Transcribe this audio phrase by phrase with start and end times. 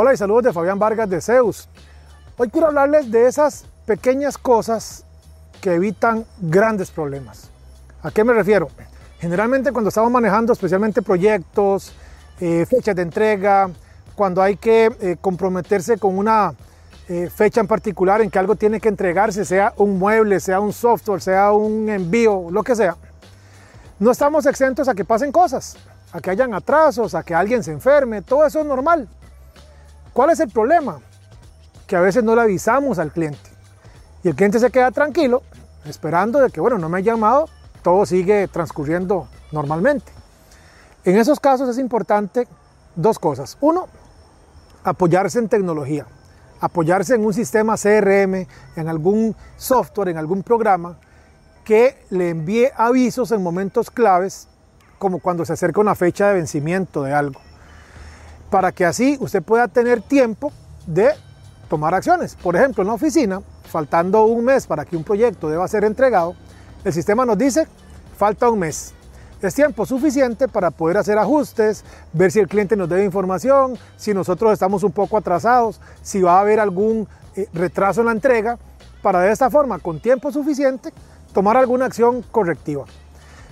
[0.00, 1.68] Hola y saludos de Fabián Vargas de Zeus.
[2.36, 5.04] Hoy quiero hablarles de esas pequeñas cosas
[5.60, 7.50] que evitan grandes problemas.
[8.04, 8.68] ¿A qué me refiero?
[9.18, 11.92] Generalmente cuando estamos manejando especialmente proyectos,
[12.38, 13.70] eh, fechas de entrega,
[14.14, 16.54] cuando hay que eh, comprometerse con una
[17.08, 20.72] eh, fecha en particular en que algo tiene que entregarse, sea un mueble, sea un
[20.72, 22.96] software, sea un envío, lo que sea,
[23.98, 25.76] no estamos exentos a que pasen cosas,
[26.12, 29.08] a que hayan atrasos, a que alguien se enferme, todo eso es normal.
[30.18, 30.98] ¿Cuál es el problema?
[31.86, 33.38] Que a veces no le avisamos al cliente.
[34.24, 35.44] Y el cliente se queda tranquilo,
[35.84, 37.48] esperando de que, bueno, no me ha llamado,
[37.84, 40.10] todo sigue transcurriendo normalmente.
[41.04, 42.48] En esos casos es importante
[42.96, 43.56] dos cosas.
[43.60, 43.86] Uno,
[44.82, 46.04] apoyarse en tecnología,
[46.60, 48.44] apoyarse en un sistema CRM,
[48.74, 50.98] en algún software, en algún programa
[51.62, 54.48] que le envíe avisos en momentos claves,
[54.98, 57.40] como cuando se acerca una fecha de vencimiento de algo
[58.50, 60.52] para que así usted pueda tener tiempo
[60.86, 61.10] de
[61.68, 62.34] tomar acciones.
[62.36, 66.34] Por ejemplo, en la oficina, faltando un mes para que un proyecto deba ser entregado,
[66.84, 67.66] el sistema nos dice,
[68.16, 68.94] falta un mes.
[69.40, 74.12] Es tiempo suficiente para poder hacer ajustes, ver si el cliente nos debe información, si
[74.12, 78.58] nosotros estamos un poco atrasados, si va a haber algún eh, retraso en la entrega,
[79.00, 80.92] para de esta forma, con tiempo suficiente,
[81.32, 82.84] tomar alguna acción correctiva.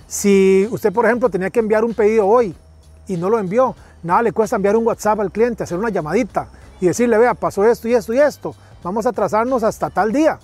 [0.07, 2.53] Si usted, por ejemplo, tenía que enviar un pedido hoy
[3.07, 6.47] y no lo envió, Nada le cuesta enviar un WhatsApp al cliente, hacer una llamadita
[6.79, 10.39] y decirle, vea, pasó esto y esto y esto, vamos a atrasarnos hasta tal día.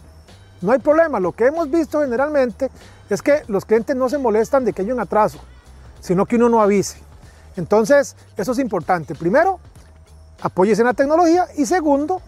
[0.62, 2.70] No hay problema, lo que hemos visto generalmente
[3.10, 5.40] es que los clientes no se molestan de que haya un atraso,
[6.00, 6.98] sino que uno no avise.
[7.56, 9.14] Entonces, eso es importante.
[9.14, 9.60] Primero,
[10.42, 12.22] apóyese en la tecnología y segundo,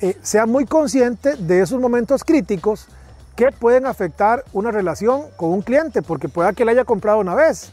[0.00, 2.88] eh, sea muy consciente de esos momentos críticos
[3.36, 7.34] que pueden afectar una relación con un cliente, porque pueda que le haya comprado una
[7.34, 7.72] vez,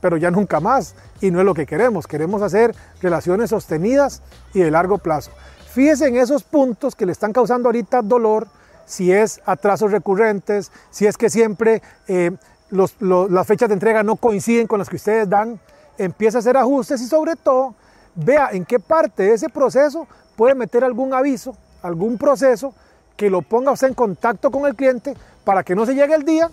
[0.00, 0.94] pero ya nunca más.
[1.20, 2.06] Y no es lo que queremos.
[2.06, 4.22] Queremos hacer relaciones sostenidas
[4.54, 5.30] y de largo plazo.
[5.70, 8.48] Fíjese en esos puntos que le están causando ahorita dolor,
[8.86, 12.32] si es atrasos recurrentes, si es que siempre eh,
[12.70, 15.60] las fechas de entrega no coinciden con las que ustedes dan,
[15.96, 17.74] empieza a hacer ajustes y sobre todo
[18.16, 22.74] vea en qué parte de ese proceso puede meter algún aviso, algún proceso
[23.16, 26.24] que lo ponga usted en contacto con el cliente para que no se llegue el
[26.24, 26.50] día,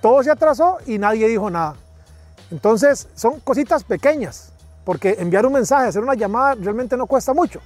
[0.00, 1.76] todo se atrasó y nadie dijo nada.
[2.50, 4.52] Entonces, son cositas pequeñas,
[4.84, 7.60] porque enviar un mensaje, hacer una llamada realmente no cuesta mucho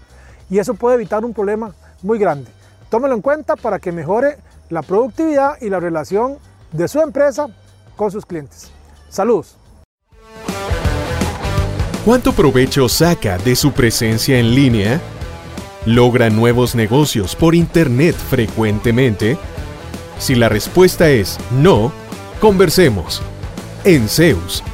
[0.51, 2.51] y eso puede evitar un problema muy grande.
[2.91, 4.39] Tómelo en cuenta para que mejore
[4.71, 6.39] la productividad y la relación
[6.73, 7.49] de su empresa
[7.97, 8.71] con sus clientes.
[9.09, 9.57] Saludos.
[12.05, 15.01] ¿Cuánto provecho saca de su presencia en línea?
[15.87, 19.39] ¿Logra nuevos negocios por Internet frecuentemente?
[20.19, 21.93] Si la respuesta es no,
[22.41, 23.23] conversemos.
[23.85, 24.63] En Zeus